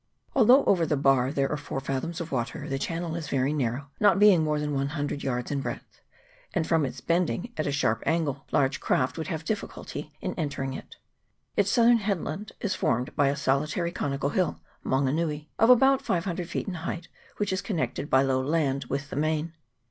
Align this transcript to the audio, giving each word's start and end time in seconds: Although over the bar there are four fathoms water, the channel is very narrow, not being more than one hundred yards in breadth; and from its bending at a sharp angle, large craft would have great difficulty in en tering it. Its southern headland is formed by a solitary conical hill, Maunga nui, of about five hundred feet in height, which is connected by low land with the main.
Although 0.33 0.65
over 0.65 0.83
the 0.87 0.97
bar 0.97 1.31
there 1.31 1.51
are 1.51 1.55
four 1.57 1.79
fathoms 1.79 2.19
water, 2.31 2.67
the 2.67 2.79
channel 2.79 3.13
is 3.15 3.27
very 3.29 3.53
narrow, 3.53 3.91
not 3.99 4.17
being 4.17 4.43
more 4.43 4.59
than 4.59 4.73
one 4.73 4.87
hundred 4.97 5.21
yards 5.21 5.51
in 5.51 5.61
breadth; 5.61 6.01
and 6.55 6.65
from 6.65 6.85
its 6.87 7.01
bending 7.01 7.53
at 7.55 7.67
a 7.67 7.71
sharp 7.71 8.01
angle, 8.07 8.47
large 8.51 8.79
craft 8.79 9.15
would 9.19 9.27
have 9.27 9.41
great 9.41 9.47
difficulty 9.49 10.11
in 10.19 10.33
en 10.39 10.49
tering 10.49 10.75
it. 10.75 10.95
Its 11.55 11.69
southern 11.69 11.97
headland 11.99 12.51
is 12.61 12.73
formed 12.73 13.15
by 13.15 13.27
a 13.27 13.35
solitary 13.35 13.91
conical 13.91 14.29
hill, 14.29 14.59
Maunga 14.83 15.13
nui, 15.13 15.51
of 15.59 15.69
about 15.69 16.01
five 16.01 16.25
hundred 16.25 16.49
feet 16.49 16.67
in 16.67 16.73
height, 16.81 17.07
which 17.37 17.53
is 17.53 17.61
connected 17.61 18.09
by 18.09 18.23
low 18.23 18.41
land 18.41 18.85
with 18.85 19.11
the 19.11 19.15
main. 19.15 19.53